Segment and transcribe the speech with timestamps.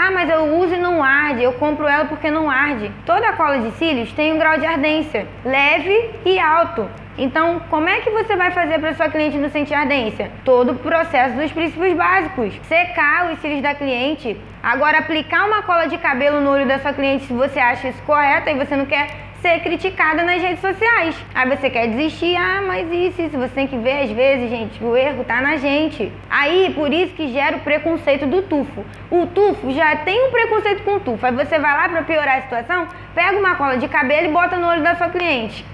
[0.00, 2.88] Ah, mas eu uso e não arde, eu compro ela porque não arde.
[3.04, 6.88] Toda cola de cílios tem um grau de ardência leve e alto.
[7.18, 10.30] Então, como é que você vai fazer para sua cliente não sentir ardência?
[10.44, 12.54] Todo o processo dos princípios básicos.
[12.68, 14.36] Secar os cílios da cliente.
[14.62, 18.00] Agora, aplicar uma cola de cabelo no olho da sua cliente se você acha isso
[18.04, 19.08] correto e você não quer
[19.42, 21.16] ser criticada nas redes sociais.
[21.34, 23.36] Aí você quer desistir, ah, mas isso, isso.
[23.36, 26.12] Você tem que ver, às vezes, gente, o erro tá na gente.
[26.30, 28.84] Aí, por isso que gera o preconceito do tufo.
[29.10, 31.26] O tufo já tem um preconceito com o tufo.
[31.26, 34.56] Aí você vai lá para piorar a situação, pega uma cola de cabelo e bota
[34.56, 35.64] no olho da sua cliente.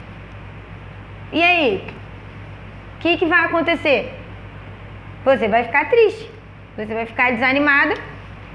[1.35, 1.85] E aí?
[2.95, 4.15] O que, que vai acontecer?
[5.25, 6.31] Você vai ficar triste,
[6.77, 7.95] você vai ficar desanimada.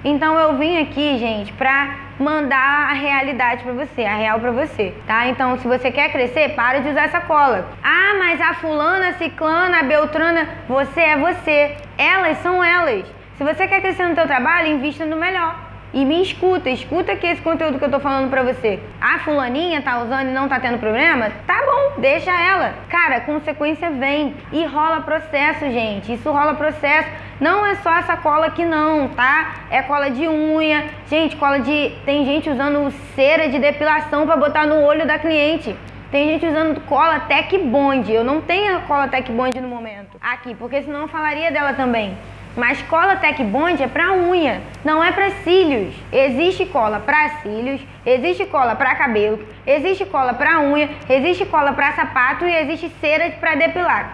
[0.01, 4.93] Então eu vim aqui, gente, pra mandar a realidade para você, a real para você,
[5.05, 5.27] tá?
[5.27, 7.67] Então, se você quer crescer, para de usar essa cola.
[7.83, 11.75] Ah, mas a fulana, a ciclana, a beltrana, você é você.
[11.97, 13.05] Elas são elas.
[13.37, 17.25] Se você quer crescer no teu trabalho, invista no melhor e me escuta, escuta que
[17.25, 18.79] esse conteúdo que eu tô falando pra você.
[19.01, 21.31] A fulaninha tá usando e não tá tendo problema?
[21.47, 21.61] Tá
[21.97, 22.73] deixa ela.
[22.89, 26.13] Cara, consequência vem e rola processo, gente.
[26.13, 27.09] Isso rola processo.
[27.39, 29.55] Não é só essa cola aqui não, tá?
[29.69, 30.85] É cola de unha.
[31.07, 35.75] Gente, cola de tem gente usando cera de depilação para botar no olho da cliente.
[36.11, 38.11] Tem gente usando cola Tech Bond.
[38.11, 41.73] Eu não tenho a cola Tech Bond no momento aqui, porque senão eu falaria dela
[41.73, 42.17] também.
[42.55, 45.93] Mas cola Tech Bond é para unha, não é para cílios.
[46.11, 51.93] Existe cola para cílios, existe cola para cabelo, existe cola para unha, existe cola para
[51.93, 54.13] sapato e existe cera para depilar.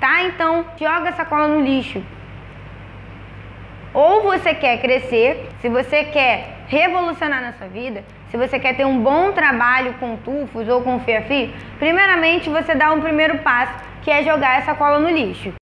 [0.00, 0.24] Tá?
[0.24, 2.02] Então, joga essa cola no lixo.
[3.94, 8.86] Ou você quer crescer, se você quer revolucionar na sua vida, se você quer ter
[8.86, 14.10] um bom trabalho com tufos ou com fia-fio, primeiramente você dá um primeiro passo, que
[14.10, 15.52] é jogar essa cola no lixo.